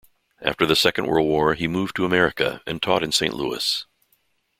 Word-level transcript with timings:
After 0.41 0.65
the 0.65 0.75
Second 0.75 1.05
World 1.05 1.27
War 1.27 1.53
he 1.53 1.67
moved 1.67 1.95
to 1.97 2.05
America 2.05 2.63
and 2.65 2.81
taught 2.81 3.03
in 3.03 3.11
Saint 3.11 3.35
Louis. 3.35 3.85